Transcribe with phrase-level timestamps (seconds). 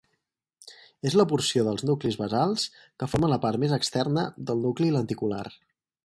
[1.09, 2.65] És la porció dels nuclis basals
[3.03, 5.45] que forma la part més externa del nucli lenticular.